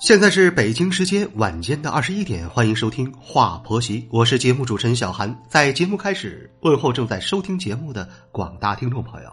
[0.00, 5.40] 现在是北京时间晚间的二十一点，欢迎收听《话婆媳》，我是节目主持人小韩。
[5.48, 9.30] 在节目开始，问候正在收听节目的广大听众朋友。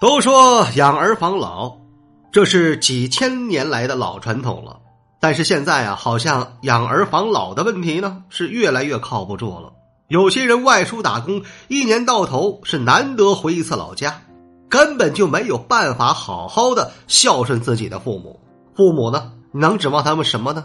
[0.00, 1.78] 都说养儿防老，
[2.32, 4.80] 这是几千年来的老传统了。
[5.20, 9.72] 但是现在啊，好像养儿防老的问题呢，是越来越靠不住了。
[10.08, 14.20] 有些人外出打工，一年到头是难得回一次老家，
[14.68, 18.40] 根本就没有办法好好的孝顺自己的父母。
[18.76, 20.64] 父母呢，能指望他们什么呢？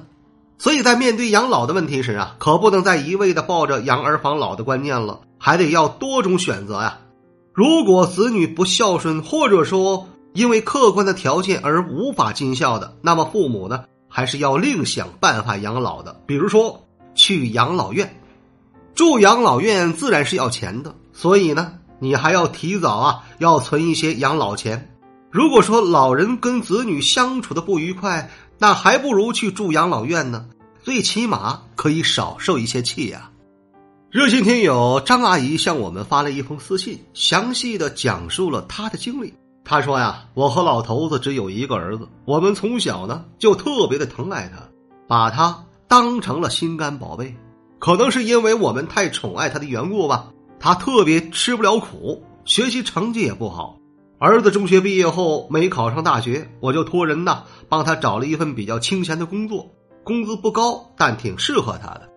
[0.58, 7.00] 所以在面对养老的问题时啊，可不能再一味的抱着养儿防老的观念了，还得要多种选择呀。
[7.54, 16.22] 如果子女不孝顺，或者说因为客观的条件而无法尽孝的，那么父母呢，还是要另想办法养老的。
[16.26, 16.82] 比如说
[17.16, 18.22] 去养老院，
[18.94, 24.91] 住养老院自然是要钱的，所以呢，你还要提早啊，要存一些养老钱。
[25.32, 30.46] 如果说老人跟子女相处的不愉快，那还不如去住养老院呢，
[30.84, 33.32] 最起码可以少受一些气呀。
[34.10, 39.34] 热心听友张阿姨向我们发了一封私信，详细的讲述了她的经历。
[39.64, 44.68] 她说呀，我和老头子只有一个儿子，我们从小呢就特别的疼爱他，
[45.08, 47.34] 把他当成了心肝宝贝。
[47.80, 50.28] 可能是因为我们太宠爱他的缘故吧，
[50.60, 53.78] 他特别吃不了苦，学习成绩也不好。
[54.24, 59.68] 儿子中学毕业后没考上大学，我就托人呐帮他找了一份比较清闲的工作，
[60.04, 62.08] 工资不高，但挺适合他的。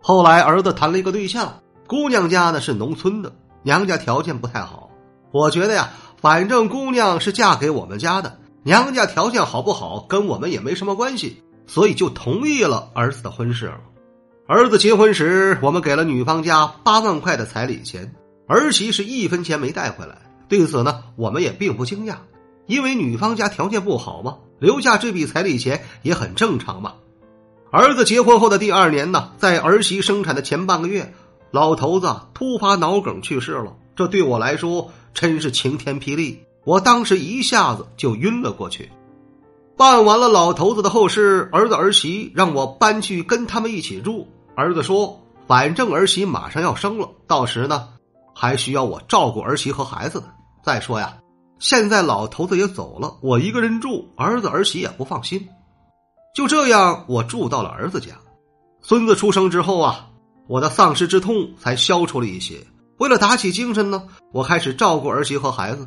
[0.00, 3.30] 后来儿子谈了一个对象，姑娘家呢是农村的，
[3.64, 4.88] 娘家条件不太好。
[5.30, 13.80] 我觉得呀，反正姑娘是嫁给我们家的，娘家条件好不好跟我们也没什么关系，所以就同意了儿子的婚事了。
[14.46, 18.14] 儿子结婚时，我们给了女方家八万块的彩礼钱，
[18.48, 20.21] 儿媳是一分钱没带回来。
[20.52, 22.16] 对此呢，我们也并不惊讶，
[22.66, 26.92] 因为女方家条件不好嘛，留下这笔彩礼钱也很正常嘛。
[27.70, 31.14] 儿子结婚后的第二年呢，在儿媳生产的前半个月，
[31.52, 33.74] 老头子突发脑梗去世了。
[33.96, 38.90] 这对我来说真是晴天霹雳，我当时一下子就晕了过去。
[39.78, 44.28] 办完了老头子的后事，儿子儿媳让我搬去跟他们一起住。
[44.54, 47.88] 儿子说，反正儿媳马上要生了，到时呢，
[48.34, 50.26] 还需要我照顾儿媳和孩子呢。
[50.62, 51.16] 再说呀，
[51.58, 55.48] 现在老头子也走了，我一个人住，儿子儿媳也不放心。
[56.34, 58.12] 就这样，我住到了儿子家。
[58.80, 60.08] 孙子出生之后啊，
[60.48, 62.58] 我的丧失之痛才消除了一些。
[62.98, 65.86] 为了打起精神呢，我开始照顾儿媳和孩子。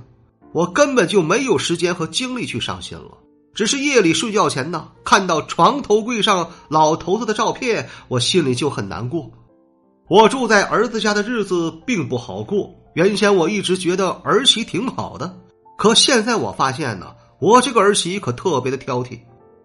[0.52, 3.18] 我根本就没有时间和精力去伤心了。
[3.54, 9.32] 只是夜里睡觉前呢，看到床头柜上老头子的照片，我心里就很难过。
[10.10, 12.70] 我住在儿子家的日子并不好过。
[12.96, 15.36] 原先我一直觉得儿媳挺好的，
[15.78, 17.08] 可现在我发现呢，
[17.40, 19.20] 我这个儿媳可特别的挑剔。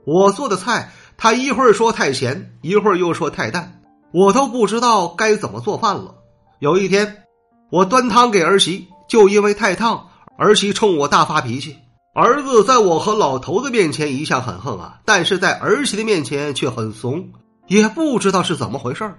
[0.04, 3.82] 我做的菜，她一会儿说太咸，一会儿又说太淡，
[4.12, 6.16] 我都不知道该怎么做饭了。
[6.58, 7.22] 有一天，
[7.70, 11.76] 我端汤给儿媳，就因为太烫，儿媳冲我大发脾气。
[12.12, 17.28] 儿子在我和老头子面前一向很横啊，但是在儿媳的面前却很怂，
[17.68, 19.14] 也不知道是怎么回事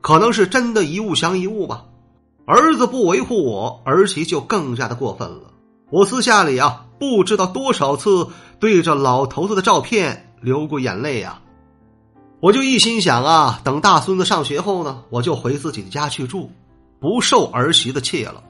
[0.00, 1.84] 可能是真的一物降一物吧。
[2.44, 5.52] 儿子不维护我，儿媳就更加的过分了。
[5.90, 11.40] 我私下里啊，不知道多少次对着老头子的照片流过眼泪呀。
[12.40, 16.50] 我就一心想啊，等大孙子上学后呢，我就回自己的家去住，
[16.98, 18.42] 不受儿媳的气了。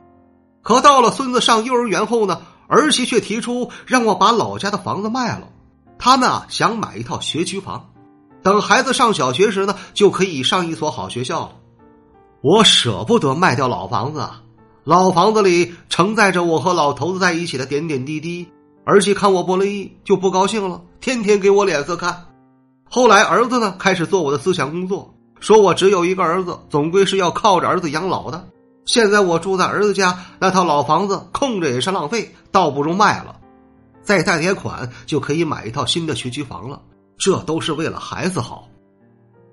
[0.63, 5.49] 可到了孙子上幼儿园后呢，儿媳却提出让我把老家的房子卖了，
[5.99, 7.91] 他们啊想买一套学区房，
[8.43, 11.53] 等孩子上小学时呢，就可以上一所好学校了。
[12.43, 14.43] 我舍不得卖掉老房子啊，
[14.83, 18.49] 老房子里承载着我和老头子在一起的点点滴滴。
[18.85, 22.27] 儿媳看我不乐意，就不高兴了，天天给我脸色看。
[22.91, 28.45] 后来儿子呢，开始做我的思想工作，说我只有一个儿子，总归是要靠着儿子养老的。
[28.87, 33.37] 现在我住在儿子家，那套老房子空着也是浪费，倒不如卖了，
[34.03, 36.83] 再贷点款就可以买一套新的学区房了。
[37.17, 38.69] 这都是为了孩子好。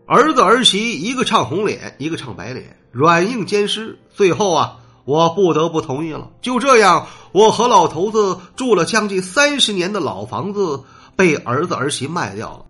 [0.08, 2.76] 儿子儿媳一个唱红脸，一个唱白脸。
[2.92, 6.30] 软硬兼施，最后啊，我不得不同意了。
[6.42, 10.84] 就这样，我和老头子住了将近三十年的老房子
[11.16, 12.66] 被儿子儿媳卖掉了。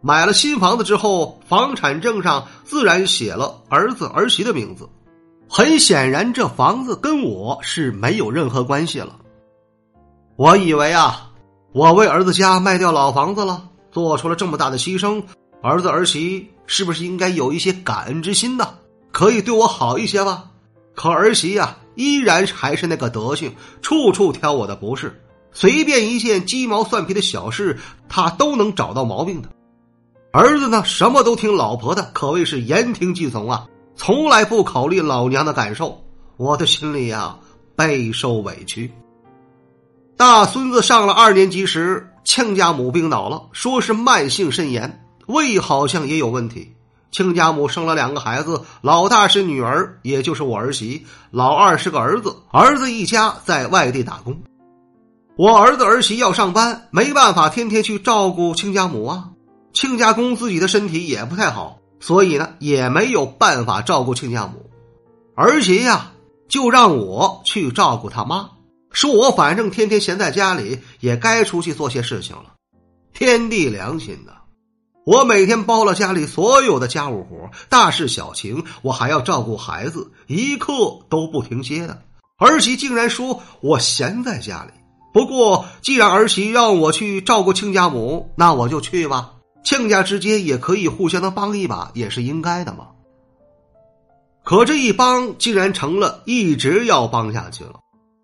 [0.00, 4.88] 买了新房子之后，房产证上自然写了儿子儿媳的名字。
[5.48, 9.16] 很显然，这房子跟我是没有任何关系了。
[10.36, 11.30] 我以为啊，
[11.72, 15.22] 我为儿子家卖掉老房子了，做出了这么大的牺牲，
[15.62, 18.68] 儿子儿媳是不是应该有一些感恩之心呢？
[19.14, 20.46] 可以对我好一些吧？
[20.92, 25.22] 可儿媳呀，依然还是那个德行，处处挑我的不是。
[25.52, 27.78] 随便一件鸡毛蒜皮的小事，
[28.08, 29.48] 他都能找到毛病的。
[30.32, 36.02] 儿子呢，什么都听老婆的，可谓是言听计从啊，从来不考虑老娘的感受。
[36.36, 37.38] 我的心里呀，
[37.76, 38.90] 备受委屈。
[40.16, 46.73] 大孙子上了二年级时，亲家母病倒了，说是慢性肾炎，胃好像也有问题。
[47.14, 54.36] 亲家母生了两个孩子，老大是女儿，也就是我儿媳；老二是个儿子，儿子一家在外地打工。
[55.36, 59.30] 我儿子儿媳要上班，没办法天天去照顾亲家母啊。
[59.72, 64.68] 亲家公自己的身体也不太好，所以呢也没有办法照顾亲家母。
[65.36, 66.10] 儿媳呀，
[66.48, 68.50] 就让我去照顾他妈，
[68.90, 72.54] 说我反正天天闲在家里，也该出去做些事情了。
[73.12, 74.32] 天地良心呐，
[75.04, 80.72] 我每天包了家里所有的家务活，大事小情，我还要照顾孩子，一刻
[81.10, 82.02] 都不停歇的。
[82.38, 84.70] 儿媳竟然说我闲在家里。
[85.12, 89.32] 不过，既然儿媳让我去照顾亲家母，那我就去吧。
[89.62, 92.88] 亲家之间也可以互相的帮一把，也是应该的嘛。
[94.42, 97.80] 可这一帮竟然成了一直要帮下去了。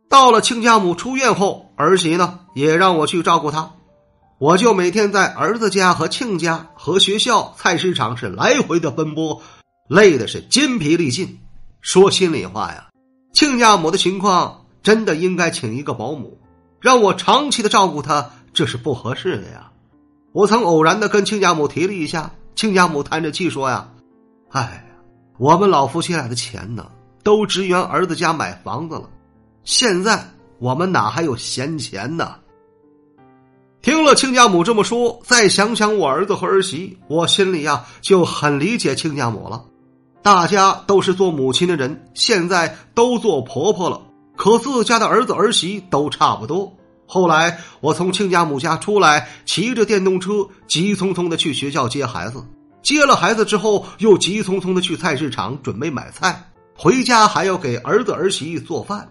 [0.08, 3.72] 到了亲家母出院后，儿媳呢也让我去照顾她，
[4.40, 9.42] 我就每天在儿子家和亲家和学校、菜市场是来回的奔波，
[9.86, 11.38] 累的是筋疲力尽。
[11.82, 12.88] 说心里话呀，
[13.34, 16.40] 亲家母的情况真的应该请一个保姆。
[16.80, 19.70] 让我长期的照顾她，这是不合适的呀。
[20.32, 23.90] 我曾偶然的跟亲家母提了一下，亲家母叹着气说：“呀，
[24.52, 24.86] 哎，
[25.36, 26.90] 我们老夫妻俩的钱呢，
[27.22, 29.10] 都支援儿子家买房子了，
[29.64, 30.26] 现在
[30.58, 32.36] 我们哪还有闲钱呢？”
[33.82, 39.64] 听了亲家母这么说，再想想我儿子和儿媳，我心里呀就很理解亲家母了。
[40.22, 44.02] 大家都是做母亲的人，现在都做婆婆了。
[44.36, 46.70] 可自家的儿子儿媳都差不多。
[47.06, 52.44] 后来我从亲家母家出来，骑着电动车急匆匆的去学校接孩子。
[52.82, 59.10] 接了孩子之后，又急匆匆的去菜市场准备买菜，回家还要给儿子儿媳做饭。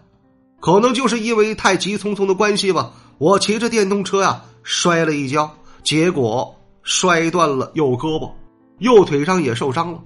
[0.60, 5.52] 可能就是因为太急匆匆的关系吧，我骑着电动车呀摔了一跤，
[5.82, 8.30] 结果摔断了右胳膊，
[8.78, 10.00] 右腿上也受伤了。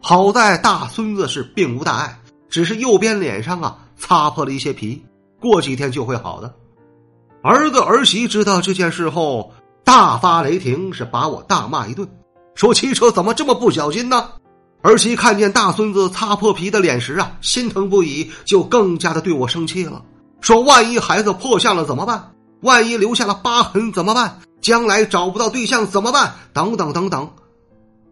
[0.00, 3.78] 好在大孙子是并无大碍，只是右边脸上啊。
[3.96, 5.04] 擦破了一些皮，
[5.40, 6.54] 过几天就会好的。
[7.42, 9.52] 儿子儿媳知道这件事后，
[9.82, 12.08] 大发雷霆，是把我大骂一顿，
[12.54, 14.30] 说汽车怎么这么不小心呢？
[14.82, 20.04] 儿媳看见大孙子擦破皮的脸时啊，心疼不已，就更加的对我生气了，
[20.40, 22.33] 说万一孩子破相了怎么办？
[22.64, 24.40] 万一留下了疤痕怎么办？
[24.62, 26.32] 将来找不到对象怎么办？
[26.54, 27.30] 等等等等，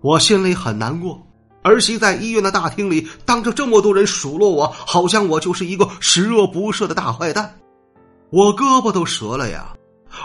[0.03, 1.27] 我心里很难过。
[1.63, 7.59] 儿媳在医院的大厅里，当着这么多人数落我，好像我就是一个十恶不赦的大坏蛋。
[8.29, 9.73] 我胳膊都折了呀！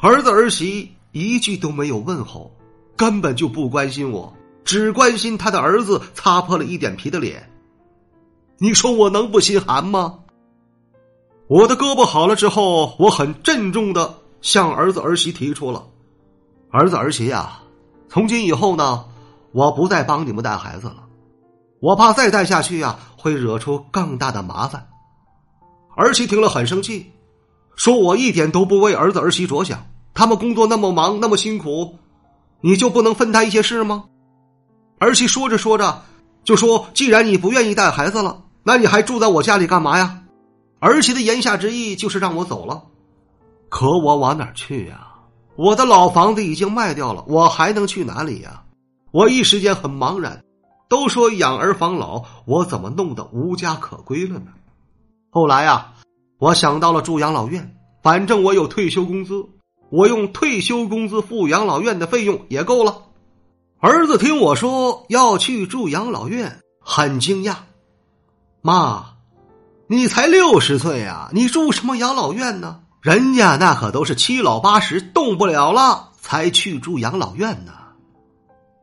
[0.02, 2.52] 儿子儿媳一句都没有问候，
[2.98, 4.34] 根本就不关心我，
[4.66, 7.50] 只关心他的儿子擦破了一点皮的脸。
[8.58, 10.20] 你说我能不心寒吗？
[11.48, 15.86] 我的胳膊好了之后，我很郑重的向儿子儿媳提出了
[16.72, 17.60] ：“儿子儿媳呀，
[18.10, 19.06] 从今以后呢，
[19.54, 21.06] 我不再帮你们带孩子了。”
[21.80, 24.88] 我怕再带下去呀，会惹出更大的麻烦。
[25.96, 27.14] 儿媳听了很生气，
[27.78, 29.88] 说我一点都不为儿子儿媳着想。
[30.14, 31.96] 他们工作那么忙，那么辛苦，
[32.60, 34.04] 你就不能分担一些事吗？
[35.00, 36.02] 儿媳说着说着
[36.44, 40.24] 就说：“既然你不愿意带孩子了，那你还住在我家里干嘛呀？”
[40.80, 42.84] 儿媳的言下之意就是让我走了。
[43.70, 45.08] 可我往哪去呀？
[45.56, 48.64] 我的老房子已经卖掉了，我还能去哪里呀？
[49.12, 50.44] 我一时间很茫然。
[50.90, 54.54] 都说养儿防老，我怎么弄得无家可归了呢？
[55.30, 55.94] 后来呀，
[56.40, 59.46] 我想到了住养老院，反正我有退休工资，
[59.90, 63.04] 我用退休工资付养老院的费用也够了。
[63.80, 67.56] 儿子听我说要去住养老院，很惊讶。
[68.62, 69.17] 妈，
[69.90, 72.82] 你才六十岁呀，你住什么养老院呢？
[73.02, 77.72] 人家那可都是七老八十动不了了才去住养老院呢。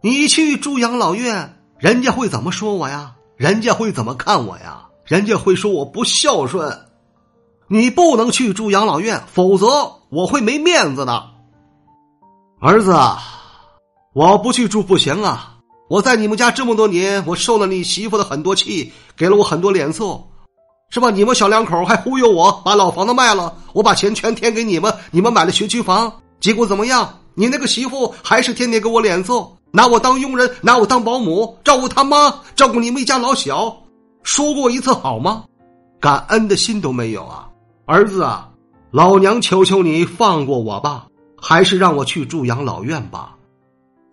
[0.03, 1.61] 你去住养老院。
[1.79, 3.13] 人家会怎么说我呀？
[3.37, 4.87] 人家会怎么看我呀？
[5.05, 6.87] 人家会说我不孝顺。
[7.69, 9.67] 你不能去住养老院，否则
[10.09, 11.23] 我会没面子的。
[12.61, 12.97] 儿子，
[14.15, 15.57] 我不去住不行啊！
[15.91, 20.19] 我在你们家这么多年，我受了你媳妇的很多气，给了我很多脸色，
[20.91, 21.11] 是吧？
[21.11, 27.19] 你们小两口还忽悠我把老房子卖了，我把钱全添给你们，你们买了学区房，结果怎么样？
[27.35, 33.77] 你那个媳妇还是天天给我脸色，拿我当佣人，拿我当保姆，照顾他妈，照顾你们一家老小，
[34.23, 35.45] 说过一次好吗？
[36.01, 37.49] 感恩的心都没有啊！
[37.87, 38.49] 儿子啊，
[38.91, 43.35] 老娘求求你放过我吧，还是让我去住养老院吧。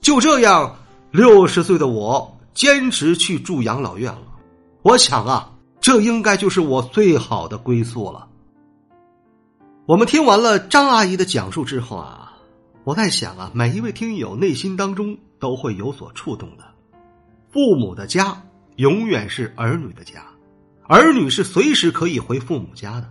[0.02, 0.76] 就这样。
[1.12, 4.22] 六十岁的我坚持去住养老院了，
[4.82, 5.51] 我想啊，
[5.82, 8.28] 这应该就是我最好的归宿了。
[9.88, 12.34] 我们听完了张阿姨的讲述之后啊，
[12.84, 16.64] 我在想啊，每一位听友内心当中都会有所触动的。
[17.52, 18.40] 父母的家
[18.76, 20.24] 永远是儿女的家，
[20.88, 23.10] 儿女是随时可以回父母家的。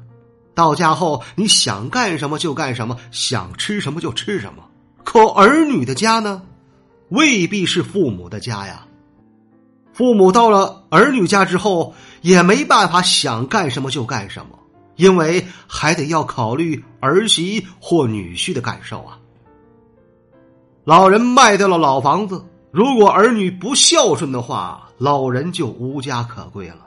[0.55, 4.65] 到家后，你想干什么就干什么，想吃什么就吃什么。
[5.03, 6.41] 可儿女的家呢？
[7.09, 8.87] 未必是父母的家呀，
[10.01, 11.93] 父母到了儿女家之后，
[12.23, 14.59] 也没办法想干什么就干什么，
[14.97, 19.19] 因为还得要考虑儿媳或女婿的感受啊。
[20.85, 26.87] 老人卖掉了老房子，如果儿女不孝顺的话，老人就无家可归了。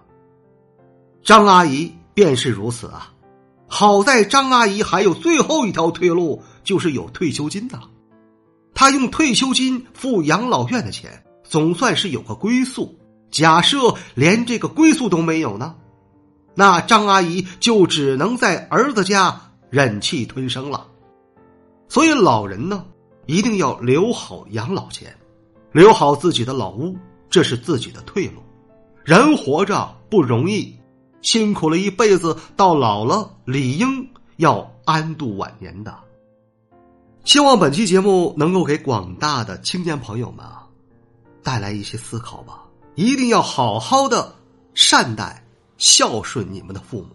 [1.21, 3.13] 张阿姨便是如此啊，
[3.67, 7.79] 好在张阿姨还有最后一条退路，就是有退休金的。
[8.73, 12.97] 他用退休金付养老院的钱，总算是有个归宿。
[13.33, 15.73] 假设连这个归宿都没有呢，
[16.53, 20.85] 那张阿姨就只能在儿子家忍气吞声了。
[21.89, 22.85] 所以老人呢，
[23.25, 25.17] 一定要留好养老钱，
[25.71, 26.95] 留好自己的老屋，
[27.27, 28.43] 这是自己的退路。
[29.03, 30.77] 人活着不容易，
[31.23, 35.91] 辛苦了一辈子，到老了理应要安度晚年的。
[37.23, 40.67] 希望本期节目能够给广大的青年朋友们啊
[41.41, 42.59] 带来一些思考吧。
[42.95, 44.35] 一定要好好的
[44.75, 45.43] 善待、
[45.77, 47.09] 孝顺你们的父母，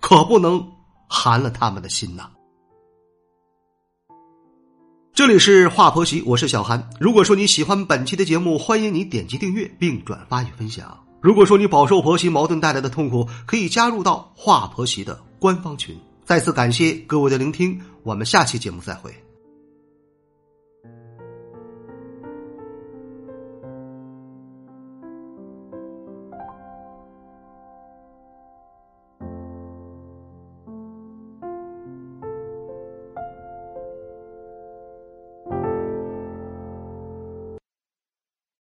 [0.00, 0.72] 可不能
[1.06, 2.30] 寒了他们的心呐。
[5.12, 6.88] 这里是华婆媳，我是小韩。
[6.98, 10.98] 如果说你喜欢本期的节目，欢迎你点击订阅并转发与分享。
[11.20, 15.98] 如果说你饱受婆媳矛盾带来的痛苦，可以加入到华婆媳的官方群。
[16.24, 19.14] 再次感谢各位的聆听，我们下期节目再会。